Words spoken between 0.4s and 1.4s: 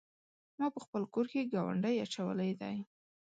ما په خپل کور